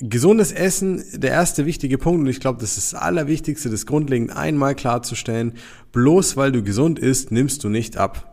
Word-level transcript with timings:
Gesundes 0.00 0.52
Essen, 0.52 1.02
der 1.12 1.32
erste 1.32 1.66
wichtige 1.66 1.98
Punkt, 1.98 2.20
und 2.20 2.28
ich 2.28 2.38
glaube, 2.38 2.60
das 2.60 2.78
ist 2.78 2.92
das 2.92 3.02
Allerwichtigste, 3.02 3.68
das 3.68 3.84
grundlegend 3.84 4.30
einmal 4.30 4.76
klarzustellen, 4.76 5.54
bloß 5.90 6.36
weil 6.36 6.52
du 6.52 6.62
gesund 6.62 7.00
isst, 7.00 7.32
nimmst 7.32 7.64
du 7.64 7.68
nicht 7.68 7.96
ab. 7.96 8.32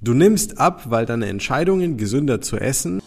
Du 0.00 0.14
nimmst 0.14 0.58
ab, 0.58 0.90
weil 0.90 1.06
deine 1.06 1.26
Entscheidungen, 1.26 1.96
gesünder 1.96 2.40
zu 2.40 2.56
essen, 2.56 3.00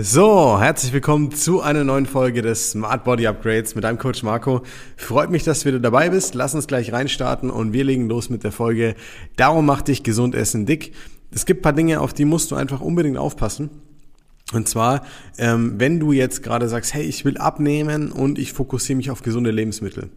So, 0.00 0.60
herzlich 0.60 0.92
willkommen 0.92 1.32
zu 1.32 1.60
einer 1.60 1.82
neuen 1.82 2.06
Folge 2.06 2.40
des 2.40 2.70
Smart 2.70 3.02
Body 3.02 3.26
Upgrades 3.26 3.74
mit 3.74 3.82
deinem 3.82 3.98
Coach 3.98 4.22
Marco. 4.22 4.62
Freut 4.96 5.28
mich, 5.28 5.42
dass 5.42 5.60
du 5.60 5.70
wieder 5.70 5.80
dabei 5.80 6.10
bist. 6.10 6.36
Lass 6.36 6.54
uns 6.54 6.68
gleich 6.68 6.92
reinstarten 6.92 7.50
und 7.50 7.72
wir 7.72 7.82
legen 7.82 8.08
los 8.08 8.30
mit 8.30 8.44
der 8.44 8.52
Folge. 8.52 8.94
Darum 9.34 9.66
macht 9.66 9.88
dich 9.88 10.04
gesund 10.04 10.36
essen 10.36 10.66
dick. 10.66 10.92
Es 11.32 11.46
gibt 11.46 11.62
paar 11.62 11.72
Dinge, 11.72 12.00
auf 12.00 12.12
die 12.12 12.26
musst 12.26 12.52
du 12.52 12.54
einfach 12.54 12.80
unbedingt 12.80 13.18
aufpassen. 13.18 13.70
Und 14.54 14.66
zwar, 14.66 15.04
ähm, 15.36 15.74
wenn 15.76 16.00
du 16.00 16.12
jetzt 16.12 16.42
gerade 16.42 16.70
sagst, 16.70 16.94
hey, 16.94 17.04
ich 17.04 17.26
will 17.26 17.36
abnehmen 17.36 18.10
und 18.10 18.38
ich 18.38 18.54
fokussiere 18.54 18.96
mich 18.96 19.10
auf 19.10 19.22
gesunde 19.22 19.50
Lebensmittel, 19.50 20.08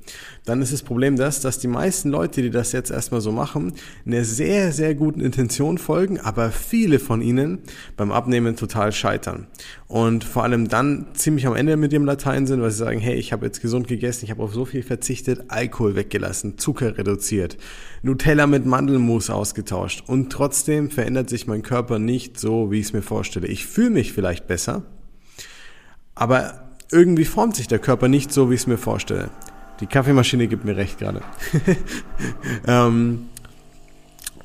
dann 0.45 0.61
ist 0.61 0.71
das 0.71 0.83
Problem 0.83 1.17
das, 1.17 1.41
dass 1.41 1.59
die 1.59 1.67
meisten 1.67 2.09
Leute, 2.09 2.41
die 2.41 2.49
das 2.49 2.71
jetzt 2.71 2.91
erstmal 2.91 3.19
so 3.19 3.33
machen, 3.33 3.73
einer 4.05 4.23
sehr, 4.23 4.71
sehr 4.71 4.95
guten 4.95 5.19
Intention 5.19 5.77
folgen, 5.77 6.17
aber 6.17 6.51
viele 6.51 6.99
von 6.99 7.21
ihnen 7.21 7.59
beim 7.97 8.13
Abnehmen 8.13 8.55
total 8.55 8.93
scheitern. 8.93 9.47
Und 9.87 10.23
vor 10.23 10.43
allem 10.43 10.69
dann 10.69 11.07
ziemlich 11.13 11.45
am 11.45 11.55
Ende 11.55 11.75
mit 11.75 11.91
dem 11.91 12.05
Latein 12.05 12.47
sind, 12.47 12.61
weil 12.61 12.71
sie 12.71 12.77
sagen, 12.77 13.01
hey, 13.01 13.15
ich 13.15 13.33
habe 13.33 13.45
jetzt 13.45 13.61
gesund 13.61 13.89
gegessen, 13.89 14.23
ich 14.23 14.31
habe 14.31 14.41
auf 14.41 14.53
so 14.53 14.63
viel 14.63 14.83
verzichtet, 14.83 15.45
Alkohol 15.49 15.97
weggelassen, 15.97 16.57
Zucker 16.57 16.97
reduziert, 16.97 17.57
Nutella 18.03 18.47
mit 18.47 18.65
Mandelmus 18.65 19.29
ausgetauscht 19.29 20.03
und 20.07 20.31
trotzdem 20.31 20.89
verändert 20.89 21.29
sich 21.29 21.45
mein 21.45 21.61
Körper 21.61 21.99
nicht 21.99 22.39
so, 22.39 22.71
wie 22.71 22.79
ich 22.79 22.87
es 22.87 22.93
mir 22.93 23.03
vorstelle. 23.03 23.47
Ich 23.47 23.65
fühle 23.65 23.91
mich 23.91 24.13
vielleicht 24.13 24.47
besser, 24.47 24.83
aber 26.15 26.71
irgendwie 26.91 27.25
formt 27.25 27.55
sich 27.55 27.67
der 27.67 27.79
Körper 27.79 28.07
nicht 28.07 28.31
so, 28.31 28.49
wie 28.49 28.55
ich 28.55 28.61
es 28.61 28.67
mir 28.67 28.77
vorstelle. 28.77 29.29
Die 29.79 29.87
Kaffeemaschine 29.87 30.47
gibt 30.47 30.65
mir 30.65 30.75
recht 30.75 30.99
gerade. 30.99 31.21
ähm, 32.67 33.27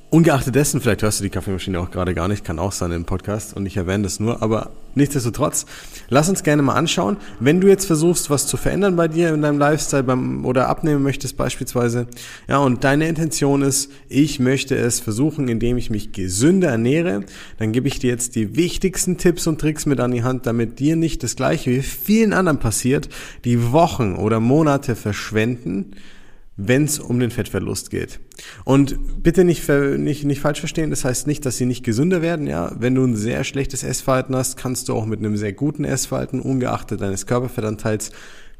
Ungeachtet 0.08 0.54
dessen, 0.54 0.80
vielleicht 0.80 1.02
hörst 1.02 1.18
du 1.18 1.24
die 1.24 1.30
Kaffeemaschine 1.30 1.80
auch 1.80 1.90
gerade 1.90 2.14
gar 2.14 2.28
nicht, 2.28 2.44
kann 2.44 2.60
auch 2.60 2.70
sein 2.70 2.92
im 2.92 3.06
Podcast 3.06 3.56
und 3.56 3.66
ich 3.66 3.76
erwähne 3.76 4.04
das 4.04 4.20
nur, 4.20 4.40
aber 4.40 4.70
nichtsdestotrotz, 4.94 5.66
lass 6.08 6.28
uns 6.28 6.44
gerne 6.44 6.62
mal 6.62 6.74
anschauen, 6.74 7.16
wenn 7.40 7.60
du 7.60 7.66
jetzt 7.66 7.86
versuchst, 7.86 8.30
was 8.30 8.46
zu 8.46 8.56
verändern 8.56 8.94
bei 8.94 9.08
dir 9.08 9.34
in 9.34 9.42
deinem 9.42 9.58
Lifestyle 9.58 10.04
beim, 10.04 10.46
oder 10.46 10.68
abnehmen 10.68 11.02
möchtest 11.02 11.36
beispielsweise, 11.36 12.06
ja, 12.46 12.58
und 12.58 12.84
deine 12.84 13.08
Intention 13.08 13.62
ist, 13.62 13.90
ich 14.08 14.38
möchte 14.38 14.76
es 14.76 15.00
versuchen, 15.00 15.48
indem 15.48 15.76
ich 15.76 15.90
mich 15.90 16.12
gesünder 16.12 16.68
ernähre, 16.68 17.24
dann 17.58 17.72
gebe 17.72 17.88
ich 17.88 17.98
dir 17.98 18.10
jetzt 18.10 18.36
die 18.36 18.54
wichtigsten 18.54 19.18
Tipps 19.18 19.48
und 19.48 19.60
Tricks 19.60 19.86
mit 19.86 19.98
an 19.98 20.12
die 20.12 20.22
Hand, 20.22 20.46
damit 20.46 20.78
dir 20.78 20.94
nicht 20.94 21.24
das 21.24 21.34
gleiche 21.34 21.72
wie 21.72 21.82
vielen 21.82 22.32
anderen 22.32 22.60
passiert, 22.60 23.08
die 23.44 23.72
Wochen 23.72 24.14
oder 24.14 24.38
Monate 24.38 24.94
verschwenden, 24.94 25.96
wenn 26.56 26.84
es 26.84 26.98
um 26.98 27.20
den 27.20 27.30
Fettverlust 27.30 27.90
geht. 27.90 28.20
Und 28.64 29.22
bitte 29.22 29.44
nicht, 29.44 29.68
nicht, 29.68 30.24
nicht 30.24 30.40
falsch 30.40 30.60
verstehen, 30.60 30.90
das 30.90 31.04
heißt 31.04 31.26
nicht, 31.26 31.44
dass 31.44 31.56
sie 31.56 31.66
nicht 31.66 31.84
gesünder 31.84 32.22
werden. 32.22 32.46
Ja, 32.46 32.72
Wenn 32.78 32.94
du 32.94 33.04
ein 33.04 33.16
sehr 33.16 33.44
schlechtes 33.44 33.82
Essverhalten 33.82 34.34
hast, 34.34 34.56
kannst 34.56 34.88
du 34.88 34.94
auch 34.94 35.06
mit 35.06 35.18
einem 35.18 35.36
sehr 35.36 35.52
guten 35.52 35.84
Essverhalten, 35.84 36.40
ungeachtet 36.40 37.00
deines 37.00 37.26
Körperfettanteils, 37.26 38.10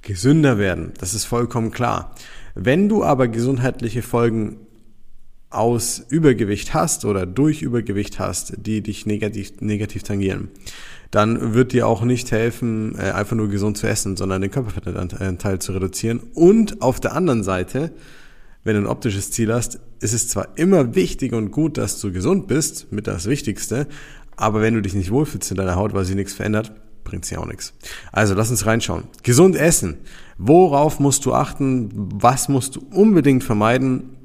gesünder 0.02 0.58
werden. 0.58 0.92
Das 1.00 1.14
ist 1.14 1.24
vollkommen 1.24 1.70
klar. 1.70 2.14
Wenn 2.54 2.88
du 2.88 3.02
aber 3.02 3.28
gesundheitliche 3.28 4.02
Folgen 4.02 4.65
aus 5.50 6.04
Übergewicht 6.08 6.74
hast 6.74 7.04
oder 7.04 7.24
durch 7.24 7.62
Übergewicht 7.62 8.18
hast, 8.18 8.54
die 8.58 8.82
dich 8.82 9.06
negativ, 9.06 9.60
negativ 9.60 10.02
tangieren, 10.02 10.48
dann 11.10 11.54
wird 11.54 11.72
dir 11.72 11.86
auch 11.86 12.02
nicht 12.02 12.30
helfen, 12.32 12.96
äh, 12.98 13.12
einfach 13.12 13.36
nur 13.36 13.48
gesund 13.48 13.78
zu 13.78 13.86
essen, 13.86 14.16
sondern 14.16 14.42
den 14.42 14.50
Körperfettanteil 14.50 15.58
zu 15.60 15.72
reduzieren. 15.72 16.20
Und 16.34 16.82
auf 16.82 17.00
der 17.00 17.14
anderen 17.14 17.44
Seite, 17.44 17.92
wenn 18.64 18.74
du 18.74 18.82
ein 18.82 18.86
optisches 18.86 19.30
Ziel 19.30 19.52
hast, 19.52 19.78
ist 20.00 20.12
es 20.12 20.28
zwar 20.28 20.58
immer 20.58 20.94
wichtig 20.94 21.32
und 21.32 21.52
gut, 21.52 21.78
dass 21.78 22.00
du 22.00 22.12
gesund 22.12 22.48
bist, 22.48 22.92
mit 22.92 23.06
das 23.06 23.26
Wichtigste, 23.26 23.86
aber 24.36 24.60
wenn 24.60 24.74
du 24.74 24.82
dich 24.82 24.94
nicht 24.94 25.10
wohlfühlst 25.10 25.50
in 25.52 25.56
deiner 25.56 25.76
Haut, 25.76 25.94
weil 25.94 26.04
sie 26.04 26.14
nichts 26.14 26.34
verändert, 26.34 26.72
bringt 27.04 27.24
sie 27.24 27.36
auch 27.36 27.46
nichts. 27.46 27.72
Also 28.12 28.34
lass 28.34 28.50
uns 28.50 28.66
reinschauen. 28.66 29.04
Gesund 29.22 29.56
essen. 29.56 29.98
Worauf 30.36 31.00
musst 31.00 31.24
du 31.24 31.32
achten? 31.32 31.90
Was 31.94 32.48
musst 32.48 32.76
du 32.76 32.80
unbedingt 32.90 33.44
vermeiden, 33.44 34.15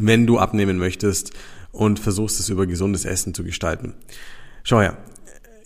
wenn 0.00 0.26
du 0.26 0.38
abnehmen 0.38 0.78
möchtest 0.78 1.32
und 1.72 1.98
versuchst 1.98 2.40
es 2.40 2.48
über 2.48 2.66
gesundes 2.66 3.04
Essen 3.04 3.34
zu 3.34 3.44
gestalten? 3.44 3.94
Schau 4.62 4.80
her, 4.80 4.96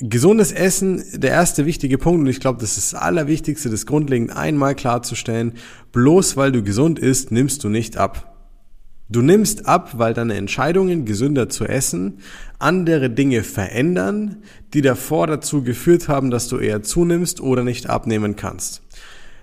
gesundes 0.00 0.52
Essen, 0.52 1.02
der 1.14 1.30
erste 1.30 1.66
wichtige 1.66 1.98
Punkt, 1.98 2.20
und 2.20 2.26
ich 2.26 2.40
glaube, 2.40 2.60
das 2.60 2.76
ist 2.78 2.92
das 2.92 3.00
Allerwichtigste, 3.00 3.70
das 3.70 3.86
grundlegend 3.86 4.34
einmal 4.34 4.74
klarzustellen, 4.74 5.54
bloß 5.92 6.36
weil 6.36 6.52
du 6.52 6.62
gesund 6.62 6.98
isst, 6.98 7.30
nimmst 7.30 7.62
du 7.64 7.69
nicht 7.69 7.96
ab. 7.96 8.26
Du 9.08 9.22
nimmst 9.22 9.66
ab, 9.66 9.98
weil 9.98 10.14
deine 10.14 10.34
Entscheidungen, 10.34 11.04
gesünder 11.04 11.48
zu 11.48 11.64
essen, 11.64 12.19
andere 12.60 13.10
Dinge 13.10 13.42
verändern, 13.42 14.36
die 14.72 14.82
davor 14.82 15.26
dazu 15.26 15.64
geführt 15.64 16.06
haben, 16.06 16.30
dass 16.30 16.46
du 16.46 16.58
eher 16.58 16.84
zunimmst 16.84 17.40
oder 17.40 17.64
nicht 17.64 17.90
abnehmen 17.90 18.36
kannst. 18.36 18.82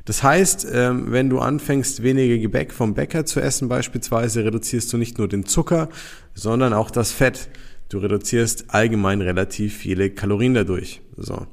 Das 0.08 0.24
heißt, 0.24 0.66
ähm, 0.72 1.12
wenn 1.12 1.30
du 1.30 1.40
anfängst, 1.40 2.02
weniger 2.02 2.38
Gebäck 2.38 2.72
vom 2.72 2.94
Bäcker 2.94 3.26
zu 3.26 3.42
essen 3.42 3.68
beispielsweise, 3.68 4.46
reduzierst 4.46 4.94
du 4.94 4.98
nicht 4.98 5.18
nur 5.18 5.28
den 5.28 5.46
Zucker, 5.46 5.90
sondern 6.34 6.72
auch 6.72 6.92
das 6.92 7.12
Fett. 7.12 7.50
Du 7.90 7.98
reduzierst 7.98 8.68
allgemein 8.70 9.20
relativ 9.20 9.76
viele 9.76 10.10
Kalorien 10.10 10.54
dadurch. 10.54 11.02
So. 11.18 11.46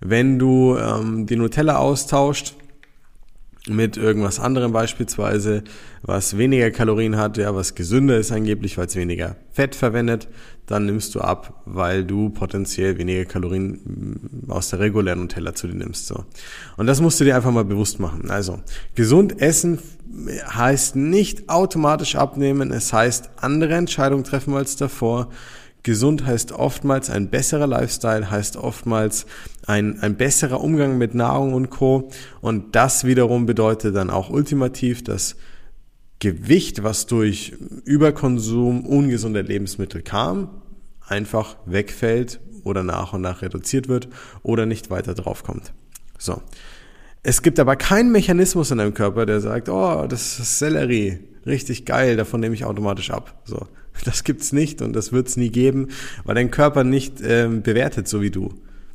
Wenn 0.00 0.38
du 0.38 0.76
ähm, 0.76 1.24
die 1.24 1.36
Nutella 1.36 1.78
austauscht 1.78 2.56
mit 3.68 3.96
irgendwas 3.96 4.40
anderem 4.40 4.72
beispielsweise, 4.72 5.62
was 6.02 6.38
weniger 6.38 6.70
Kalorien 6.70 7.16
hat, 7.16 7.36
ja, 7.36 7.54
was 7.54 7.74
gesünder 7.74 8.18
ist 8.18 8.32
angeblich, 8.32 8.78
weil 8.78 8.86
es 8.86 8.96
weniger 8.96 9.36
Fett 9.52 9.74
verwendet, 9.74 10.28
dann 10.66 10.86
nimmst 10.86 11.14
du 11.14 11.20
ab, 11.20 11.62
weil 11.64 12.04
du 12.04 12.30
potenziell 12.30 12.98
weniger 12.98 13.24
Kalorien 13.24 13.80
mm, 14.46 14.50
aus 14.50 14.70
der 14.70 14.80
regulären 14.80 15.20
Nutella 15.20 15.54
zu 15.54 15.66
dir 15.66 15.76
nimmst. 15.76 16.06
So. 16.06 16.24
Und 16.76 16.86
das 16.86 17.00
musst 17.00 17.20
du 17.20 17.24
dir 17.24 17.36
einfach 17.36 17.50
mal 17.50 17.64
bewusst 17.64 18.00
machen. 18.00 18.30
Also, 18.30 18.60
gesund 18.94 19.40
essen 19.40 19.78
heißt 20.54 20.96
nicht 20.96 21.48
automatisch 21.48 22.16
abnehmen, 22.16 22.72
es 22.72 22.92
heißt 22.92 23.30
andere 23.36 23.74
Entscheidungen 23.74 24.24
treffen 24.24 24.54
als 24.54 24.76
davor. 24.76 25.28
Gesund 25.88 26.26
heißt 26.26 26.52
oftmals 26.52 27.08
ein 27.08 27.30
besserer 27.30 27.66
Lifestyle, 27.66 28.30
heißt 28.30 28.58
oftmals 28.58 29.24
ein, 29.66 29.98
ein 30.00 30.18
besserer 30.18 30.60
Umgang 30.60 30.98
mit 30.98 31.14
Nahrung 31.14 31.54
und 31.54 31.70
Co. 31.70 32.10
Und 32.42 32.76
das 32.76 33.04
wiederum 33.04 33.46
bedeutet 33.46 33.96
dann 33.96 34.10
auch 34.10 34.28
ultimativ, 34.28 35.02
dass 35.02 35.36
Gewicht, 36.18 36.82
was 36.82 37.06
durch 37.06 37.54
Überkonsum 37.86 38.84
ungesunder 38.84 39.42
Lebensmittel 39.42 40.02
kam, 40.02 40.60
einfach 41.06 41.56
wegfällt 41.64 42.38
oder 42.64 42.82
nach 42.82 43.14
und 43.14 43.22
nach 43.22 43.40
reduziert 43.40 43.88
wird 43.88 44.10
oder 44.42 44.66
nicht 44.66 44.90
weiter 44.90 45.14
draufkommt. 45.14 45.72
So. 46.18 46.42
Es 47.22 47.40
gibt 47.40 47.58
aber 47.58 47.76
keinen 47.76 48.12
Mechanismus 48.12 48.70
in 48.70 48.76
deinem 48.76 48.92
Körper, 48.92 49.24
der 49.24 49.40
sagt, 49.40 49.70
oh, 49.70 50.06
das 50.06 50.38
ist 50.38 50.58
Sellerie, 50.58 51.20
richtig 51.46 51.86
geil, 51.86 52.16
davon 52.16 52.40
nehme 52.40 52.54
ich 52.54 52.66
automatisch 52.66 53.10
ab. 53.10 53.40
So, 53.46 53.66
das 54.04 54.24
gibt's 54.24 54.52
nicht 54.52 54.82
und 54.82 54.94
das 54.94 55.12
wird's 55.12 55.36
nie 55.36 55.50
geben, 55.50 55.88
weil 56.24 56.34
dein 56.34 56.50
Körper 56.50 56.84
nicht 56.84 57.20
ähm, 57.22 57.62
bewertet, 57.62 58.08
so 58.08 58.22
wie 58.22 58.30
du. 58.30 58.54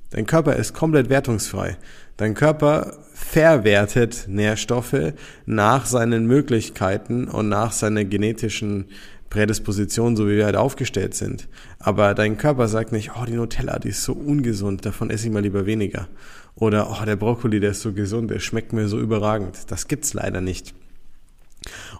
Dein 0.10 0.28
Körper 0.28 0.56
ist 0.56 0.74
komplett 0.74 1.10
wertungsfrei. 1.10 1.78
Dein 2.18 2.36
Körper 2.36 2.98
verwertet 3.14 4.26
Nährstoffe 4.28 5.14
nach 5.48 5.88
seinen 5.88 6.28
Möglichkeiten 6.28 7.28
und 7.28 7.50
nach 7.50 7.72
seiner 7.72 8.06
genetischen 8.06 8.86
Prädisposition, 9.32 10.16
so 10.16 10.28
wie 10.28 10.38
wir 10.38 10.46
halt 10.46 10.56
aufgestellt 10.56 11.16
sind. 11.16 11.48
Aber 11.80 12.14
dein 12.14 12.38
Körper 12.38 12.68
sagt 12.68 12.92
nicht, 12.92 13.14
oh, 13.20 13.26
die 13.26 13.34
Nutella, 13.34 13.80
die 13.80 13.90
ist 13.90 14.04
so 14.04 14.14
ungesund, 14.14 14.86
davon 14.86 15.10
esse 15.10 15.26
ich 15.26 15.34
mal 15.34 15.42
lieber 15.42 15.66
weniger. 15.66 16.08
Oder, 16.54 16.92
oh, 16.92 17.04
der 17.04 17.16
Brokkoli, 17.16 17.60
der 17.60 17.72
ist 17.72 17.82
so 17.82 17.94
gesund, 17.94 18.30
der 18.30 18.38
schmeckt 18.38 18.74
mir 18.74 18.88
so 18.88 19.00
überragend. 19.00 19.72
Das 19.72 19.88
gibt's 19.88 20.14
leider 20.14 20.40
nicht. 20.40 20.76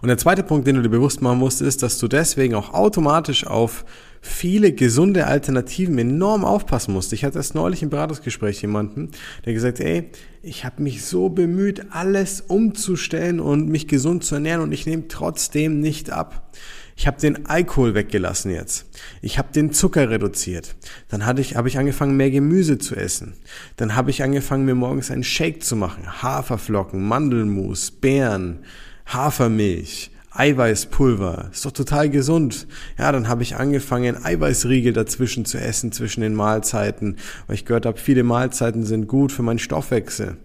Und 0.02 0.08
der 0.08 0.18
zweite 0.18 0.42
Punkt, 0.42 0.66
den 0.66 0.76
du 0.76 0.82
dir 0.82 0.88
bewusst 0.88 1.22
machen 1.22 1.38
musst, 1.38 1.62
ist, 1.62 1.82
dass 1.82 1.98
du 1.98 2.08
deswegen 2.08 2.54
auch 2.54 2.72
automatisch 2.74 3.46
auf 3.46 3.84
viele 4.20 4.72
gesunde 4.72 5.26
Alternativen 5.26 5.98
enorm 5.98 6.44
aufpassen 6.44 6.94
musst. 6.94 7.12
Ich 7.12 7.24
hatte 7.24 7.38
erst 7.38 7.54
neulich 7.54 7.82
im 7.82 7.90
Beratungsgespräch 7.90 8.62
jemanden, 8.62 9.10
der 9.44 9.52
gesagt, 9.52 9.80
ey, 9.80 10.10
ich 10.42 10.64
habe 10.64 10.82
mich 10.82 11.04
so 11.04 11.28
bemüht, 11.28 11.86
alles 11.90 12.40
umzustellen 12.40 13.38
und 13.38 13.68
mich 13.68 13.86
gesund 13.86 14.24
zu 14.24 14.36
ernähren 14.36 14.62
und 14.62 14.72
ich 14.72 14.86
nehme 14.86 15.08
trotzdem 15.08 15.80
nicht 15.80 16.10
ab. 16.10 16.50
Ich 16.96 17.06
habe 17.06 17.20
den 17.20 17.46
Alkohol 17.46 17.94
weggelassen 17.94 18.52
jetzt. 18.52 18.86
Ich 19.20 19.38
habe 19.38 19.52
den 19.52 19.72
Zucker 19.72 20.10
reduziert. 20.10 20.76
Dann 21.08 21.26
hatte 21.26 21.40
ich, 21.40 21.56
habe 21.56 21.68
ich 21.68 21.76
angefangen, 21.76 22.16
mehr 22.16 22.30
Gemüse 22.30 22.78
zu 22.78 22.94
essen. 22.94 23.34
Dann 23.76 23.96
habe 23.96 24.10
ich 24.10 24.22
angefangen, 24.22 24.64
mir 24.64 24.76
morgens 24.76 25.10
einen 25.10 25.24
Shake 25.24 25.62
zu 25.64 25.76
machen. 25.76 26.22
Haferflocken, 26.22 27.02
Mandelmus, 27.02 27.90
Beeren, 27.90 28.60
Hafermilch, 29.06 30.10
Eiweißpulver, 30.32 31.50
ist 31.52 31.64
doch 31.64 31.72
total 31.72 32.10
gesund. 32.10 32.66
Ja, 32.98 33.12
dann 33.12 33.28
habe 33.28 33.42
ich 33.42 33.56
angefangen, 33.56 34.24
Eiweißriegel 34.24 34.92
dazwischen 34.92 35.44
zu 35.44 35.58
essen, 35.58 35.92
zwischen 35.92 36.22
den 36.22 36.34
Mahlzeiten, 36.34 37.16
weil 37.46 37.54
ich 37.54 37.64
gehört 37.64 37.86
habe, 37.86 37.98
viele 37.98 38.24
Mahlzeiten 38.24 38.84
sind 38.84 39.06
gut 39.06 39.30
für 39.30 39.42
meinen 39.42 39.58
Stoffwechsel. 39.60 40.36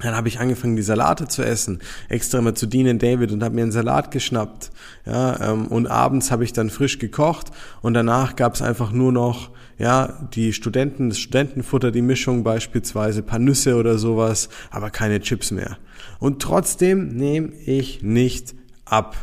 Dann 0.00 0.14
habe 0.14 0.28
ich 0.28 0.38
angefangen, 0.38 0.76
die 0.76 0.82
Salate 0.82 1.26
zu 1.26 1.42
essen, 1.42 1.80
extra 2.08 2.40
mal 2.40 2.54
zu 2.54 2.66
dienen 2.66 2.98
David 2.98 3.32
und 3.32 3.42
habe 3.42 3.56
mir 3.56 3.62
einen 3.62 3.72
Salat 3.72 4.12
geschnappt. 4.12 4.70
Ja, 5.04 5.52
ähm, 5.52 5.66
und 5.66 5.88
abends 5.88 6.30
habe 6.30 6.44
ich 6.44 6.52
dann 6.52 6.70
frisch 6.70 6.98
gekocht 6.98 7.48
und 7.82 7.94
danach 7.94 8.36
gab 8.36 8.54
es 8.54 8.62
einfach 8.62 8.92
nur 8.92 9.10
noch 9.10 9.50
ja 9.78 10.28
die 10.34 10.52
Studenten, 10.52 11.08
das 11.08 11.18
Studentenfutter, 11.18 11.90
die 11.90 12.02
Mischung 12.02 12.44
beispielsweise, 12.44 13.22
paar 13.22 13.38
Nüsse 13.38 13.76
oder 13.76 13.98
sowas, 13.98 14.48
aber 14.70 14.90
keine 14.90 15.20
Chips 15.20 15.50
mehr. 15.50 15.78
Und 16.18 16.42
trotzdem 16.42 17.08
nehme 17.08 17.52
ich 17.64 18.02
nicht 18.02 18.54
ab. 18.84 19.16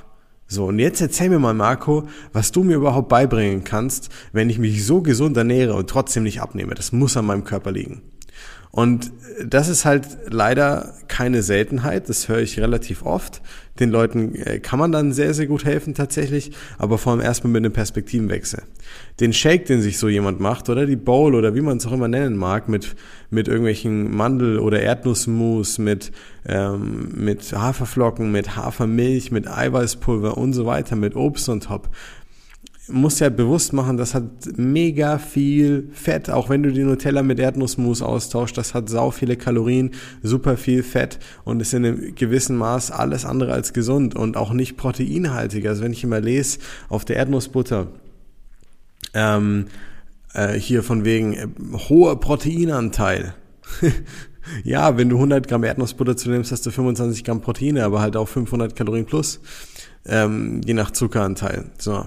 So, 0.48 0.66
und 0.66 0.80
jetzt 0.80 1.02
erzähl 1.02 1.30
mir 1.30 1.40
mal, 1.40 1.56
Marco, 1.56 2.08
was 2.32 2.52
du 2.52 2.64
mir 2.64 2.76
überhaupt 2.76 3.10
beibringen 3.10 3.64
kannst, 3.64 4.10
wenn 4.32 4.50
ich 4.50 4.60
mich 4.60 4.86
so 4.86 5.02
gesund 5.02 5.36
ernähre 5.38 5.74
und 5.74 5.90
trotzdem 5.90 6.24
nicht 6.24 6.42
abnehme. 6.42 6.76
Das 6.76 6.92
muss 6.92 7.18
an 7.18 7.26
meinem 7.26 7.44
Körper 7.44 7.72
liegen. 7.72 8.02
Und 8.76 9.14
das 9.42 9.70
ist 9.70 9.86
halt 9.86 10.06
leider 10.28 10.94
keine 11.08 11.44
Seltenheit, 11.44 12.10
das 12.10 12.28
höre 12.28 12.40
ich 12.40 12.60
relativ 12.60 13.04
oft. 13.04 13.42
Den 13.80 13.90
Leuten 13.90 14.36
äh, 14.36 14.60
kann 14.60 14.80
man 14.80 14.92
dann 14.92 15.14
sehr, 15.14 15.34
sehr 15.34 15.48
gut 15.48 15.64
helfen 15.64 15.94
tatsächlich, 15.94 16.52
aber 16.78 16.98
vor 16.98 17.14
allem 17.14 17.22
erstmal 17.22 17.54
mit 17.54 17.64
einem 17.64 17.72
Perspektivenwechsel. 17.72 18.64
Den 19.22 19.32
Shake, 19.32 19.66
den 19.66 19.82
sich 19.82 19.98
so 19.98 20.10
jemand 20.10 20.42
macht, 20.42 20.68
oder 20.68 20.86
die 20.86 20.98
Bowl 20.98 21.36
oder 21.36 21.56
wie 21.56 21.62
man 21.62 21.78
es 21.78 21.86
auch 21.86 21.94
immer 21.94 22.10
nennen 22.10 22.36
mag, 22.36 22.68
mit, 22.68 22.98
mit 23.30 23.48
irgendwelchen 23.48 24.14
Mandel- 24.14 24.60
oder 24.60 24.82
Erdnussmus, 24.82 25.78
mit, 25.78 26.12
ähm, 26.46 27.14
mit 27.16 27.54
Haferflocken, 27.54 28.30
mit 28.30 28.58
Hafermilch, 28.58 29.32
mit 29.32 29.48
Eiweißpulver 29.48 30.38
und 30.38 30.52
so 30.52 30.66
weiter, 30.66 30.98
mit 30.98 31.16
Obst 31.16 31.48
und 31.48 31.64
Top 31.64 31.90
musst 32.88 33.20
ja 33.20 33.30
bewusst 33.30 33.74
machen, 33.74 33.98
das 33.98 34.14
hat 34.14 34.24
mega 34.58 35.18
viel 35.18 35.90
Fett, 35.94 36.30
auch 36.30 36.50
wenn 36.50 36.64
du 36.64 36.72
die 36.72 36.84
Nutella 36.84 37.24
mit 37.24 37.40
Erdnussmus 37.40 38.02
austauschst, 38.02 38.58
das 38.58 38.74
hat 38.74 38.90
sau 38.90 39.12
viele 39.12 39.38
Kalorien, 39.38 39.92
super 40.22 40.56
viel 40.58 40.84
Fett 40.84 41.20
und 41.44 41.62
ist 41.62 41.74
in 41.74 41.86
einem 41.86 42.16
gewissen 42.16 42.56
Maß 42.56 42.92
alles 42.92 43.26
andere 43.26 43.54
als 43.54 43.74
gesund 43.74 44.16
und 44.16 44.38
auch 44.38 44.54
nicht 44.54 44.78
proteinhaltig. 44.78 45.68
Also 45.68 45.84
wenn 45.84 45.94
ich 45.94 46.04
immer 46.04 46.20
lese 46.20 46.60
auf 46.90 47.06
der 47.06 47.16
Erdnussbutter, 47.16 47.88
ähm, 49.14 49.66
äh, 50.34 50.54
hier 50.54 50.84
von 50.84 51.06
wegen 51.06 51.34
äh, 51.34 51.48
hoher 51.90 52.20
Proteinanteil. 52.20 53.34
ja, 54.64 54.98
wenn 54.98 55.10
du 55.10 55.16
100 55.16 55.48
Gramm 55.48 55.64
Erdnussbutter 55.64 56.16
zu 56.16 56.30
nimmst, 56.30 56.52
hast 56.52 56.66
du 56.66 56.72
25 56.72 57.24
Gramm 57.24 57.42
Proteine, 57.42 57.84
aber 57.84 58.02
halt 58.02 58.16
auch 58.16 58.28
500 58.28 58.76
Kalorien 58.76 59.06
plus, 59.06 59.40
ähm, 60.06 60.62
je 60.64 60.74
nach 60.74 60.92
Zuckeranteil. 60.92 61.72
So. 61.78 62.06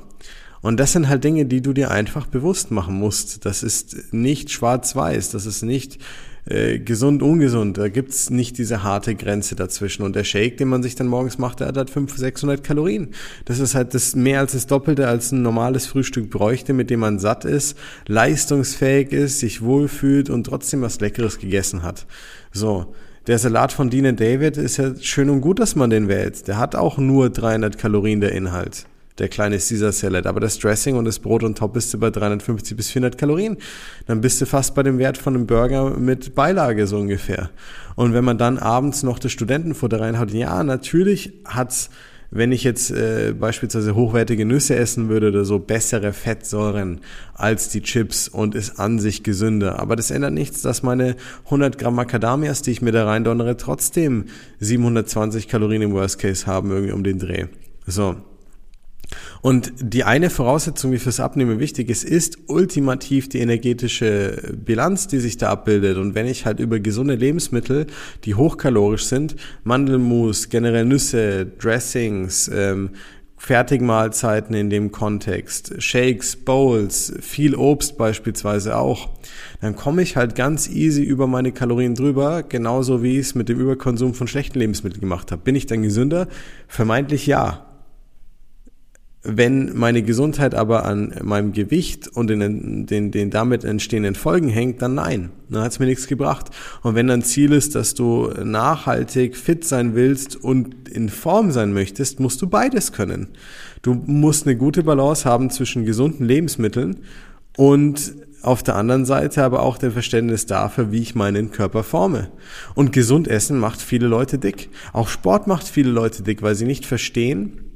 Und 0.60 0.78
das 0.80 0.92
sind 0.92 1.08
halt 1.08 1.24
Dinge, 1.24 1.46
die 1.46 1.60
du 1.60 1.72
dir 1.72 1.90
einfach 1.90 2.26
bewusst 2.26 2.70
machen 2.70 2.94
musst. 2.94 3.44
Das 3.44 3.62
ist 3.62 4.12
nicht 4.12 4.50
schwarz-weiß, 4.50 5.30
das 5.30 5.46
ist 5.46 5.62
nicht 5.62 5.98
äh, 6.46 6.78
gesund, 6.78 7.22
ungesund. 7.22 7.78
Da 7.78 7.88
gibt's 7.88 8.30
nicht 8.30 8.58
diese 8.58 8.82
harte 8.82 9.14
Grenze 9.14 9.54
dazwischen. 9.54 10.02
Und 10.02 10.16
der 10.16 10.24
Shake, 10.24 10.56
den 10.56 10.68
man 10.68 10.82
sich 10.82 10.94
dann 10.94 11.06
morgens 11.06 11.38
macht, 11.38 11.60
der 11.60 11.68
hat 11.68 11.76
halt 11.76 11.90
500, 11.90 12.18
600 12.18 12.64
Kalorien. 12.64 13.10
Das 13.44 13.58
ist 13.58 13.74
halt 13.74 13.94
das 13.94 14.16
mehr 14.16 14.40
als 14.40 14.52
das 14.52 14.66
Doppelte, 14.66 15.06
als 15.06 15.30
ein 15.30 15.42
normales 15.42 15.86
Frühstück 15.86 16.30
bräuchte, 16.30 16.72
mit 16.72 16.90
dem 16.90 17.00
man 17.00 17.18
satt 17.18 17.44
ist, 17.44 17.78
leistungsfähig 18.06 19.12
ist, 19.12 19.40
sich 19.40 19.62
wohlfühlt 19.62 20.30
und 20.30 20.44
trotzdem 20.44 20.82
was 20.82 21.00
Leckeres 21.00 21.38
gegessen 21.38 21.82
hat. 21.82 22.06
So. 22.52 22.94
Der 23.26 23.38
Salat 23.38 23.72
von 23.72 23.90
Dean 23.90 24.16
David 24.16 24.56
ist 24.56 24.78
ja 24.78 24.96
schön 24.96 25.28
und 25.28 25.42
gut, 25.42 25.58
dass 25.58 25.76
man 25.76 25.90
den 25.90 26.08
wählt. 26.08 26.48
Der 26.48 26.56
hat 26.56 26.74
auch 26.74 26.96
nur 26.96 27.28
300 27.28 27.76
Kalorien 27.76 28.22
der 28.22 28.32
Inhalt 28.32 28.86
der 29.18 29.28
kleine 29.28 29.56
Caesar 29.56 29.92
Salad. 29.92 30.26
Aber 30.26 30.40
das 30.40 30.58
Dressing 30.58 30.96
und 30.96 31.04
das 31.04 31.18
Brot 31.18 31.42
und 31.42 31.58
Top 31.58 31.74
bist 31.74 31.92
du 31.92 31.98
bei 31.98 32.10
350 32.10 32.76
bis 32.76 32.90
400 32.90 33.18
Kalorien. 33.18 33.56
Dann 34.06 34.20
bist 34.20 34.40
du 34.40 34.46
fast 34.46 34.74
bei 34.74 34.82
dem 34.82 34.98
Wert 34.98 35.18
von 35.18 35.34
einem 35.34 35.46
Burger 35.46 35.90
mit 35.90 36.34
Beilage 36.34 36.86
so 36.86 36.98
ungefähr. 36.98 37.50
Und 37.96 38.14
wenn 38.14 38.24
man 38.24 38.38
dann 38.38 38.58
abends 38.58 39.02
noch 39.02 39.18
das 39.18 39.32
Studentenfutter 39.32 40.00
reinhaut, 40.00 40.30
ja, 40.30 40.62
natürlich 40.62 41.32
hat's 41.44 41.90
wenn 42.30 42.52
ich 42.52 42.62
jetzt 42.62 42.90
äh, 42.90 43.32
beispielsweise 43.32 43.94
hochwertige 43.94 44.44
Nüsse 44.44 44.76
essen 44.76 45.08
würde 45.08 45.28
oder 45.28 45.44
so, 45.44 45.58
bessere 45.58 46.12
Fettsäuren 46.12 47.00
als 47.34 47.70
die 47.70 47.82
Chips 47.82 48.28
und 48.28 48.54
ist 48.54 48.78
an 48.78 48.98
sich 48.98 49.22
gesünder. 49.22 49.78
Aber 49.78 49.96
das 49.96 50.10
ändert 50.10 50.34
nichts, 50.34 50.60
dass 50.60 50.82
meine 50.82 51.16
100 51.46 51.78
Gramm 51.78 51.94
Macadamias, 51.94 52.62
die 52.62 52.72
ich 52.72 52.82
mir 52.82 52.92
da 52.92 53.06
rein 53.06 53.24
donnere, 53.24 53.56
trotzdem 53.56 54.26
720 54.60 55.48
Kalorien 55.48 55.82
im 55.82 55.92
Worst 55.92 56.18
Case 56.18 56.46
haben, 56.46 56.70
irgendwie 56.70 56.92
um 56.92 57.02
den 57.02 57.18
Dreh. 57.18 57.46
So. 57.86 58.16
Und 59.40 59.72
die 59.80 60.04
eine 60.04 60.30
Voraussetzung, 60.30 60.92
die 60.92 60.98
fürs 60.98 61.20
Abnehmen 61.20 61.58
wichtig 61.58 61.88
ist, 61.88 62.04
ist 62.04 62.38
ultimativ 62.46 63.28
die 63.28 63.38
energetische 63.38 64.54
Bilanz, 64.56 65.06
die 65.06 65.18
sich 65.18 65.36
da 65.36 65.50
abbildet. 65.50 65.96
Und 65.96 66.14
wenn 66.14 66.26
ich 66.26 66.44
halt 66.44 66.60
über 66.60 66.80
gesunde 66.80 67.14
Lebensmittel, 67.14 67.86
die 68.24 68.34
hochkalorisch 68.34 69.04
sind, 69.04 69.36
Mandelmus, 69.64 70.48
generell 70.48 70.84
Nüsse, 70.84 71.46
Dressings, 71.46 72.50
ähm, 72.52 72.90
Fertigmahlzeiten 73.38 74.54
in 74.54 74.68
dem 74.68 74.90
Kontext, 74.90 75.80
Shakes, 75.80 76.34
Bowls, 76.34 77.14
viel 77.20 77.54
Obst 77.54 77.96
beispielsweise 77.96 78.76
auch, 78.76 79.10
dann 79.60 79.76
komme 79.76 80.02
ich 80.02 80.16
halt 80.16 80.34
ganz 80.34 80.68
easy 80.68 81.02
über 81.02 81.28
meine 81.28 81.52
Kalorien 81.52 81.94
drüber, 81.94 82.42
genauso 82.42 83.02
wie 83.02 83.12
ich 83.12 83.28
es 83.28 83.34
mit 83.36 83.48
dem 83.48 83.60
Überkonsum 83.60 84.12
von 84.14 84.26
schlechten 84.26 84.58
Lebensmitteln 84.58 85.00
gemacht 85.00 85.30
habe. 85.30 85.42
Bin 85.42 85.54
ich 85.54 85.66
dann 85.66 85.82
gesünder? 85.82 86.26
Vermeintlich 86.66 87.26
ja. 87.28 87.67
Wenn 89.24 89.76
meine 89.76 90.02
Gesundheit 90.02 90.54
aber 90.54 90.84
an 90.84 91.12
meinem 91.22 91.52
Gewicht 91.52 92.06
und 92.06 92.28
den, 92.28 92.86
den, 92.86 93.10
den 93.10 93.30
damit 93.30 93.64
entstehenden 93.64 94.14
Folgen 94.14 94.48
hängt, 94.48 94.80
dann 94.80 94.94
nein. 94.94 95.30
Dann 95.50 95.62
hat 95.62 95.72
es 95.72 95.80
mir 95.80 95.86
nichts 95.86 96.06
gebracht. 96.06 96.50
Und 96.82 96.94
wenn 96.94 97.08
dein 97.08 97.22
Ziel 97.22 97.52
ist, 97.52 97.74
dass 97.74 97.94
du 97.94 98.30
nachhaltig 98.44 99.36
fit 99.36 99.64
sein 99.64 99.96
willst 99.96 100.36
und 100.36 100.88
in 100.88 101.08
Form 101.08 101.50
sein 101.50 101.72
möchtest, 101.72 102.20
musst 102.20 102.40
du 102.42 102.46
beides 102.46 102.92
können. 102.92 103.28
Du 103.82 103.94
musst 103.94 104.46
eine 104.46 104.56
gute 104.56 104.84
Balance 104.84 105.24
haben 105.24 105.50
zwischen 105.50 105.84
gesunden 105.84 106.24
Lebensmitteln 106.24 107.00
und 107.56 108.14
auf 108.42 108.62
der 108.62 108.76
anderen 108.76 109.04
Seite 109.04 109.42
aber 109.42 109.62
auch 109.62 109.78
der 109.78 109.90
Verständnis 109.90 110.46
dafür, 110.46 110.92
wie 110.92 111.02
ich 111.02 111.16
meinen 111.16 111.50
Körper 111.50 111.82
forme. 111.82 112.30
Und 112.76 112.92
gesund 112.92 113.26
essen 113.26 113.58
macht 113.58 113.82
viele 113.82 114.06
Leute 114.06 114.38
dick. 114.38 114.70
Auch 114.92 115.08
Sport 115.08 115.48
macht 115.48 115.66
viele 115.66 115.90
Leute 115.90 116.22
dick, 116.22 116.40
weil 116.40 116.54
sie 116.54 116.64
nicht 116.64 116.86
verstehen, 116.86 117.67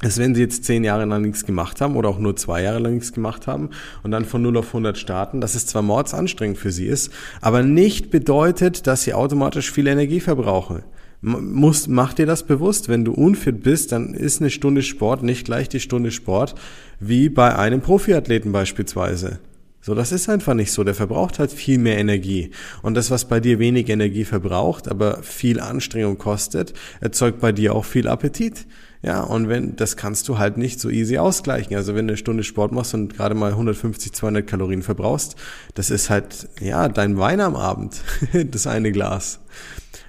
dass 0.00 0.18
wenn 0.18 0.34
sie 0.34 0.40
jetzt 0.40 0.64
zehn 0.64 0.82
Jahre 0.82 1.04
lang 1.04 1.22
nichts 1.22 1.44
gemacht 1.44 1.80
haben 1.80 1.96
oder 1.96 2.08
auch 2.08 2.18
nur 2.18 2.36
zwei 2.36 2.62
Jahre 2.62 2.78
lang 2.78 2.94
nichts 2.94 3.12
gemacht 3.12 3.46
haben 3.46 3.70
und 4.02 4.10
dann 4.10 4.24
von 4.24 4.42
0 4.42 4.56
auf 4.56 4.68
100 4.68 4.96
starten, 4.96 5.40
dass 5.40 5.54
es 5.54 5.66
zwar 5.66 5.82
mordsanstrengend 5.82 6.58
für 6.58 6.72
sie 6.72 6.86
ist, 6.86 7.12
aber 7.40 7.62
nicht 7.62 8.10
bedeutet, 8.10 8.86
dass 8.86 9.02
sie 9.02 9.14
automatisch 9.14 9.70
viel 9.70 9.86
Energie 9.86 10.20
verbrauchen. 10.20 10.82
Muss, 11.22 11.86
mach 11.86 12.14
dir 12.14 12.24
das 12.24 12.44
bewusst, 12.44 12.88
wenn 12.88 13.04
du 13.04 13.12
unfit 13.12 13.62
bist, 13.62 13.92
dann 13.92 14.14
ist 14.14 14.40
eine 14.40 14.48
Stunde 14.48 14.82
Sport 14.82 15.22
nicht 15.22 15.44
gleich 15.44 15.68
die 15.68 15.80
Stunde 15.80 16.12
Sport 16.12 16.54
wie 16.98 17.28
bei 17.28 17.56
einem 17.56 17.82
Profiathleten 17.82 18.52
beispielsweise. 18.52 19.38
So, 19.82 19.94
das 19.94 20.12
ist 20.12 20.28
einfach 20.28 20.54
nicht 20.54 20.72
so. 20.72 20.84
Der 20.84 20.94
verbraucht 20.94 21.38
halt 21.38 21.52
viel 21.52 21.78
mehr 21.78 21.96
Energie. 21.98 22.50
Und 22.82 22.94
das, 22.94 23.10
was 23.10 23.26
bei 23.26 23.40
dir 23.40 23.58
wenig 23.58 23.88
Energie 23.88 24.24
verbraucht, 24.24 24.88
aber 24.88 25.22
viel 25.22 25.58
Anstrengung 25.58 26.18
kostet, 26.18 26.74
erzeugt 27.00 27.40
bei 27.40 27.52
dir 27.52 27.74
auch 27.74 27.86
viel 27.86 28.06
Appetit. 28.06 28.66
Ja, 29.02 29.22
und 29.22 29.48
wenn, 29.48 29.76
das 29.76 29.96
kannst 29.96 30.28
du 30.28 30.38
halt 30.38 30.58
nicht 30.58 30.78
so 30.78 30.90
easy 30.90 31.16
ausgleichen. 31.16 31.74
Also 31.74 31.94
wenn 31.94 32.06
du 32.06 32.12
eine 32.12 32.18
Stunde 32.18 32.44
Sport 32.44 32.72
machst 32.72 32.92
und 32.92 33.16
gerade 33.16 33.34
mal 33.34 33.52
150, 33.52 34.12
200 34.12 34.46
Kalorien 34.46 34.82
verbrauchst, 34.82 35.36
das 35.74 35.90
ist 35.90 36.10
halt, 36.10 36.48
ja, 36.60 36.88
dein 36.88 37.18
Wein 37.18 37.40
am 37.40 37.56
Abend. 37.56 38.02
das 38.50 38.66
eine 38.66 38.92
Glas. 38.92 39.40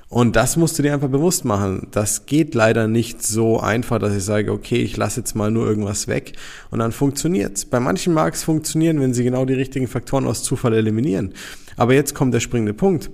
Und 0.09 0.35
das 0.35 0.57
musst 0.57 0.77
du 0.77 0.83
dir 0.83 0.93
einfach 0.93 1.07
bewusst 1.07 1.45
machen. 1.45 1.87
Das 1.91 2.25
geht 2.25 2.53
leider 2.53 2.89
nicht 2.89 3.23
so 3.23 3.61
einfach, 3.61 3.97
dass 3.97 4.13
ich 4.13 4.25
sage, 4.25 4.51
okay, 4.51 4.81
ich 4.81 4.97
lasse 4.97 5.21
jetzt 5.21 5.35
mal 5.35 5.51
nur 5.51 5.65
irgendwas 5.65 6.09
weg 6.09 6.33
und 6.69 6.79
dann 6.79 6.91
funktioniert's. 6.91 7.63
Bei 7.63 7.79
manchen 7.79 8.13
mag 8.13 8.33
es 8.33 8.43
funktionieren, 8.43 8.99
wenn 8.99 9.13
sie 9.13 9.23
genau 9.23 9.45
die 9.45 9.53
richtigen 9.53 9.87
Faktoren 9.87 10.27
aus 10.27 10.43
Zufall 10.43 10.73
eliminieren. 10.73 11.33
Aber 11.77 11.93
jetzt 11.93 12.13
kommt 12.13 12.33
der 12.33 12.41
springende 12.41 12.73
Punkt. 12.73 13.09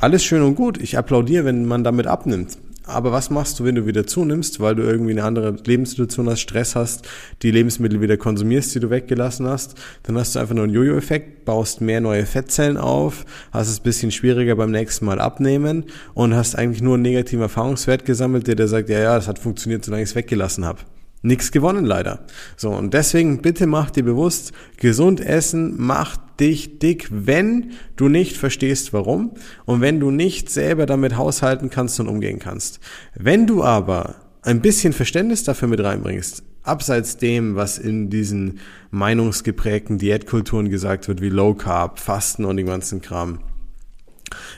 Alles 0.00 0.22
schön 0.22 0.42
und 0.42 0.54
gut. 0.54 0.76
Ich 0.76 0.98
applaudiere, 0.98 1.46
wenn 1.46 1.64
man 1.64 1.82
damit 1.82 2.06
abnimmt. 2.06 2.58
Aber 2.86 3.10
was 3.10 3.30
machst 3.30 3.58
du, 3.58 3.64
wenn 3.64 3.74
du 3.74 3.86
wieder 3.86 4.06
zunimmst, 4.06 4.60
weil 4.60 4.76
du 4.76 4.82
irgendwie 4.84 5.10
eine 5.10 5.24
andere 5.24 5.56
Lebenssituation 5.64 6.30
hast, 6.30 6.40
Stress 6.40 6.76
hast, 6.76 7.08
die 7.42 7.50
Lebensmittel 7.50 8.00
wieder 8.00 8.16
konsumierst, 8.16 8.74
die 8.74 8.80
du 8.80 8.90
weggelassen 8.90 9.46
hast? 9.46 9.74
Dann 10.04 10.16
hast 10.16 10.34
du 10.34 10.38
einfach 10.38 10.54
nur 10.54 10.64
einen 10.64 10.72
Jojo-Effekt, 10.72 11.44
baust 11.44 11.80
mehr 11.80 12.00
neue 12.00 12.24
Fettzellen 12.26 12.76
auf, 12.76 13.24
hast 13.50 13.68
es 13.68 13.80
ein 13.80 13.82
bisschen 13.82 14.12
schwieriger 14.12 14.54
beim 14.54 14.70
nächsten 14.70 15.04
Mal 15.04 15.20
abnehmen 15.20 15.84
und 16.14 16.34
hast 16.34 16.54
eigentlich 16.54 16.82
nur 16.82 16.94
einen 16.94 17.02
negativen 17.02 17.42
Erfahrungswert 17.42 18.04
gesammelt, 18.04 18.46
der 18.46 18.54
dir 18.54 18.68
sagt, 18.68 18.88
ja, 18.88 19.00
ja, 19.00 19.16
das 19.16 19.26
hat 19.26 19.40
funktioniert, 19.40 19.84
solange 19.84 20.04
ich 20.04 20.10
es 20.10 20.14
weggelassen 20.14 20.64
habe 20.64 20.78
nichts 21.22 21.52
gewonnen 21.52 21.84
leider. 21.84 22.20
So, 22.56 22.70
und 22.70 22.94
deswegen 22.94 23.42
bitte 23.42 23.66
mach 23.66 23.90
dir 23.90 24.04
bewusst, 24.04 24.52
gesund 24.76 25.20
essen 25.20 25.80
macht 25.80 26.20
dich 26.40 26.78
dick, 26.78 27.08
wenn 27.10 27.72
du 27.96 28.08
nicht 28.08 28.36
verstehst, 28.36 28.92
warum 28.92 29.32
und 29.64 29.80
wenn 29.80 30.00
du 30.00 30.10
nicht 30.10 30.50
selber 30.50 30.86
damit 30.86 31.16
haushalten 31.16 31.70
kannst 31.70 31.98
und 32.00 32.08
umgehen 32.08 32.38
kannst. 32.38 32.80
Wenn 33.14 33.46
du 33.46 33.64
aber 33.64 34.16
ein 34.42 34.60
bisschen 34.60 34.92
Verständnis 34.92 35.44
dafür 35.44 35.68
mit 35.68 35.82
reinbringst, 35.82 36.42
abseits 36.62 37.16
dem, 37.16 37.56
was 37.56 37.78
in 37.78 38.10
diesen 38.10 38.60
meinungsgeprägten 38.90 39.98
Diätkulturen 39.98 40.68
gesagt 40.68 41.08
wird, 41.08 41.20
wie 41.20 41.28
Low 41.28 41.54
Carb, 41.54 41.98
Fasten 41.98 42.44
und 42.44 42.56
den 42.56 42.66
ganzen 42.66 43.00
Kram. 43.00 43.40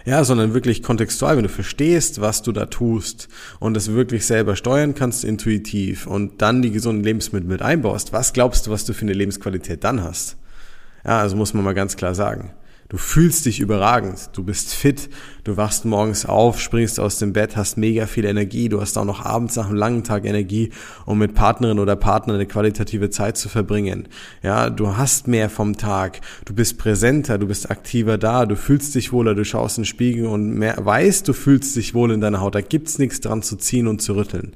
Ja, 0.05 0.25
sondern 0.25 0.55
wirklich 0.55 0.83
kontextual, 0.83 1.37
wenn 1.37 1.43
du 1.43 1.51
verstehst, 1.51 2.21
was 2.21 2.43
du 2.43 2.53
da 2.53 2.67
tust 2.67 3.29
und 3.61 3.77
es 3.77 3.93
wirklich 3.93 4.25
selber 4.27 4.57
steuern 4.57 4.95
kannst 4.95 5.25
intuitiv 5.25 6.07
und 6.07 6.41
dann 6.41 6.63
die 6.63 6.71
gesunden 6.71 7.05
Lebensmittel 7.05 7.49
mit 7.49 7.61
einbaust, 7.63 8.13
was 8.13 8.33
glaubst 8.33 8.67
du, 8.67 8.71
was 8.71 8.85
du 8.85 8.95
für 8.95 9.03
eine 9.03 9.13
Lebensqualität 9.13 9.85
dann 9.85 10.03
hast? 10.03 10.37
Ja, 11.05 11.21
also 11.21 11.37
muss 11.37 11.55
man 11.55 11.65
mal 11.65 11.75
ganz 11.75 11.97
klar 11.97 12.15
sagen. 12.15 12.53
Du 12.91 12.97
fühlst 12.97 13.45
dich 13.45 13.61
überragend, 13.61 14.31
du 14.33 14.43
bist 14.43 14.73
fit, 14.73 15.11
du 15.45 15.59
wachst 15.59 15.85
morgens 15.85 16.25
auf, 16.25 16.59
springst 16.59 16.99
aus 16.99 17.19
dem 17.19 17.35
Bett, 17.35 17.55
hast 17.55 17.77
mega 17.77 18.07
viel 18.07 18.25
Energie, 18.25 18.71
du 18.71 18.81
hast 18.81 18.97
auch 18.97 19.05
noch 19.05 19.27
abends 19.27 19.57
nach 19.57 19.67
einem 19.67 19.77
langen 19.77 20.05
Tag 20.05 20.25
Energie, 20.25 20.71
um 21.05 21.19
mit 21.19 21.35
Partnerin 21.35 21.81
oder 21.81 21.97
Partner 21.97 22.33
eine 22.33 22.47
qualitative 22.47 23.11
Zeit 23.11 23.37
zu 23.37 23.51
verbringen. 23.51 24.09
Ja, 24.43 24.71
du 24.71 24.97
hast 24.97 25.29
mehr 25.29 25.51
vom 25.51 25.77
Tag, 25.77 26.23
du 26.47 26.55
bist 26.55 26.79
präsenter, 26.79 27.37
du 27.37 27.47
bist 27.47 27.71
aktiver 27.71 28.17
da, 28.17 28.47
du 28.47 28.57
fühlst 28.57 28.95
dich 28.95 29.13
wohler, 29.13 29.35
du 29.35 29.45
schaust 29.45 29.77
in 29.77 29.83
den 29.83 29.89
Spiegel 29.89 30.25
und 30.25 30.55
mehr, 30.55 30.79
weißt, 30.79 31.29
du 31.29 31.35
fühlst 31.35 31.77
dich 31.77 31.93
wohl 31.93 32.11
in 32.11 32.23
deiner 32.23 32.41
Haut, 32.41 32.55
da 32.55 32.63
gibt's 32.63 32.99
nichts 32.99 33.21
dran 33.21 33.43
zu 33.43 33.57
ziehen 33.57 33.87
und 33.87 34.01
zu 34.01 34.17
rütteln. 34.17 34.55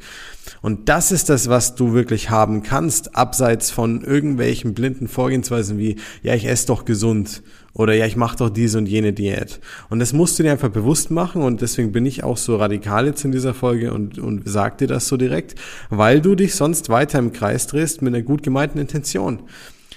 Und 0.61 0.89
das 0.89 1.13
ist 1.13 1.29
das, 1.29 1.49
was 1.49 1.75
du 1.75 1.93
wirklich 1.93 2.31
haben 2.31 2.63
kannst, 2.63 3.17
abseits 3.17 3.71
von 3.71 4.03
irgendwelchen 4.03 4.75
blinden 4.75 5.09
Vorgehensweisen 5.09 5.79
wie, 5.79 5.97
ja, 6.23 6.35
ich 6.35 6.47
esse 6.47 6.67
doch 6.67 6.85
gesund 6.85 7.43
oder 7.75 7.95
ja, 7.95 8.07
ich 8.07 8.17
mache 8.17 8.37
doch 8.37 8.51
diese 8.51 8.79
und 8.79 8.87
jene 8.87 9.13
Diät. 9.13 9.61
Und 9.89 9.99
das 9.99 10.13
musst 10.13 10.39
du 10.39 10.43
dir 10.43 10.53
einfach 10.53 10.69
bewusst 10.69 11.11
machen 11.11 11.43
und 11.43 11.63
deswegen 11.63 11.93
bin 11.93 12.05
ich 12.05 12.23
auch 12.23 12.37
so 12.37 12.57
radikal 12.57 13.07
jetzt 13.07 13.25
in 13.25 13.33
dieser 13.33 13.55
Folge 13.55 13.93
und, 13.93 14.19
und 14.19 14.43
sag 14.45 14.79
dir 14.79 14.89
das 14.89 15.09
so 15.09 15.17
direkt, 15.17 15.55
weil 15.89 16.21
du 16.21 16.35
dich 16.35 16.55
sonst 16.55 16.91
weiter 16.91 17.19
im 17.19 17.33
Kreis 17.33 17.67
drehst 17.67 18.03
mit 18.03 18.15
einer 18.15 18.23
gut 18.23 18.43
gemeinten 18.43 18.79
Intention. 18.79 19.45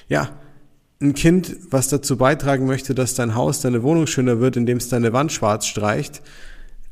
Ja, 0.07 0.29
ein 1.01 1.13
Kind, 1.13 1.57
was 1.69 1.89
dazu 1.89 2.17
beitragen 2.17 2.65
möchte, 2.65 2.95
dass 2.95 3.15
dein 3.15 3.35
Haus, 3.35 3.59
deine 3.59 3.83
Wohnung 3.83 4.07
schöner 4.07 4.39
wird, 4.39 4.55
indem 4.55 4.77
es 4.77 4.87
deine 4.87 5.11
Wand 5.11 5.31
schwarz 5.31 5.65
streicht, 5.65 6.21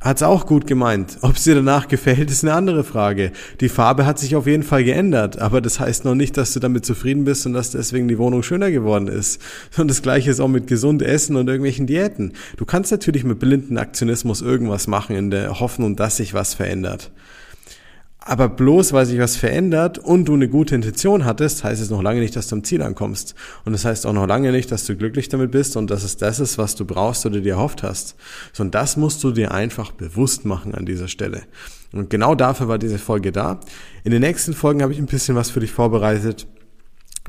hat's 0.04 0.22
auch 0.22 0.46
gut 0.46 0.68
gemeint. 0.68 1.18
Ob 1.22 1.38
es 1.38 1.46
dir 1.46 1.56
danach 1.56 1.88
gefällt, 1.88 2.30
ist 2.30 2.44
eine 2.44 2.54
andere 2.54 2.84
Frage. 2.84 3.32
Die 3.62 3.70
Farbe 3.70 4.06
hat 4.06 4.20
sich 4.20 4.36
auf 4.36 4.46
jeden 4.46 4.64
Fall 4.64 4.84
geändert, 4.84 5.40
aber 5.40 5.62
das 5.62 5.80
heißt 5.80 6.06
noch 6.06 6.14
nicht, 6.14 6.36
dass 6.38 6.54
du 6.54 6.60
damit 6.60 6.86
zufrieden 6.86 7.24
bist 7.24 7.46
und 7.46 7.54
dass 7.54 7.72
deswegen 7.72 8.08
die 8.08 8.18
Wohnung 8.18 8.44
schöner 8.44 8.70
geworden 8.70 9.08
ist. 9.08 9.42
Und 9.78 9.88
das 9.88 10.02
gleiche 10.02 10.30
ist 10.30 10.42
auch 10.42 10.50
mit 10.50 10.68
gesund 10.68 11.02
Essen 11.02 11.38
und 11.38 11.48
irgendwelchen 11.48 11.88
Diäten. 11.88 12.34
Du 12.58 12.66
kannst 12.66 12.92
natürlich 12.92 13.24
mit 13.24 13.40
blinden 13.40 13.78
Aktionismus 13.78 14.42
irgendwas 14.42 14.88
machen 14.88 15.16
in 15.16 15.32
der 15.32 15.60
Hoffnung, 15.60 15.96
dass 15.96 16.18
sich 16.18 16.34
was 16.34 16.54
verändert. 16.54 17.10
Aber 18.26 18.48
bloß 18.48 18.94
weil 18.94 19.06
sich 19.06 19.20
was 19.20 19.36
verändert 19.36 20.00
und 20.00 20.26
du 20.26 20.34
eine 20.34 20.48
gute 20.48 20.76
Intention 20.76 21.26
hattest, 21.26 21.66
heißt 21.66 21.82
es 21.82 21.90
noch 21.90 22.02
lange 22.02 22.22
nicht, 22.22 22.38
dass 22.38 22.48
du 22.48 22.56
am 22.56 22.64
Ziel 22.64 22.82
ankommst. 22.82 23.36
Und 23.66 23.74
das 23.74 23.84
heißt 23.84 24.06
auch 24.06 24.14
noch 24.14 24.28
lange 24.28 24.54
nicht, 24.54 24.72
dass 24.72 24.86
du 24.86 24.96
glücklich 24.96 25.28
damit 25.28 25.52
bist 25.52 25.76
und 25.76 25.92
dass 25.92 26.04
es 26.04 26.16
das 26.16 26.40
ist, 26.40 26.58
was 26.58 26.76
du 26.76 26.86
brauchst 26.86 27.26
oder 27.26 27.42
dir 27.42 27.56
erhofft 27.56 27.84
hast. 27.84 28.16
So, 28.54 28.64
und 28.64 28.74
das 28.74 28.96
musst 28.96 29.22
du 29.26 29.32
dir 29.32 29.52
einfach 29.52 29.92
bewusst 29.92 30.46
machen 30.46 30.74
an 30.74 30.86
dieser 30.86 31.10
Stelle. 31.10 31.42
Und 31.92 32.10
genau 32.10 32.34
dafür 32.34 32.70
war 32.70 32.78
diese 32.78 32.98
Folge 32.98 33.34
da. 33.34 33.60
In 34.06 34.12
den 34.12 34.22
nächsten 34.22 34.54
Folgen 34.54 34.82
habe 34.82 34.94
ich 34.94 35.00
ein 35.00 35.06
bisschen 35.06 35.36
was 35.36 35.50
für 35.50 35.60
dich 35.60 35.72
vorbereitet 35.72 36.48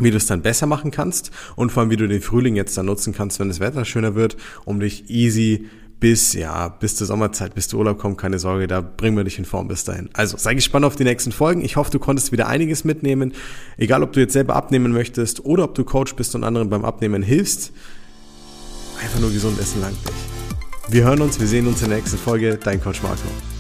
wie 0.00 0.10
du 0.10 0.16
es 0.16 0.26
dann 0.26 0.42
besser 0.42 0.66
machen 0.66 0.90
kannst 0.90 1.30
und 1.54 1.70
vor 1.70 1.82
allem, 1.82 1.90
wie 1.90 1.96
du 1.96 2.08
den 2.08 2.20
Frühling 2.20 2.56
jetzt 2.56 2.76
dann 2.76 2.86
nutzen 2.86 3.14
kannst, 3.14 3.38
wenn 3.38 3.46
das 3.46 3.60
Wetter 3.60 3.84
schöner 3.84 4.16
wird, 4.16 4.36
um 4.64 4.80
dich 4.80 5.08
easy 5.08 5.66
bis, 6.00 6.34
ja, 6.34 6.68
bis 6.68 6.96
zur 6.96 7.06
Sommerzeit, 7.06 7.54
bis 7.54 7.68
der 7.68 7.78
Urlaub 7.78 7.98
kommt, 7.98 8.18
keine 8.18 8.38
Sorge, 8.38 8.66
da 8.66 8.80
bringen 8.80 9.16
wir 9.16 9.24
dich 9.24 9.38
in 9.38 9.44
Form 9.44 9.68
bis 9.68 9.84
dahin. 9.84 10.10
Also 10.12 10.36
sei 10.36 10.54
gespannt 10.54 10.84
auf 10.84 10.96
die 10.96 11.04
nächsten 11.04 11.32
Folgen. 11.32 11.64
Ich 11.64 11.76
hoffe, 11.76 11.90
du 11.90 11.98
konntest 11.98 12.32
wieder 12.32 12.46
einiges 12.46 12.84
mitnehmen. 12.84 13.32
Egal, 13.76 14.02
ob 14.02 14.12
du 14.12 14.20
jetzt 14.20 14.32
selber 14.32 14.56
abnehmen 14.56 14.92
möchtest 14.92 15.44
oder 15.44 15.64
ob 15.64 15.74
du 15.74 15.84
Coach 15.84 16.14
bist 16.14 16.34
und 16.34 16.44
anderen 16.44 16.68
beim 16.68 16.84
Abnehmen 16.84 17.22
hilfst. 17.22 17.72
Einfach 19.02 19.20
nur 19.20 19.30
gesund 19.30 19.58
essen 19.58 19.80
langt 19.80 19.96
dich. 20.06 20.14
Wir 20.88 21.04
hören 21.04 21.22
uns, 21.22 21.40
wir 21.40 21.46
sehen 21.46 21.66
uns 21.66 21.82
in 21.82 21.88
der 21.88 21.98
nächsten 21.98 22.18
Folge. 22.18 22.58
Dein 22.62 22.80
Coach 22.82 23.02
Marco. 23.02 23.53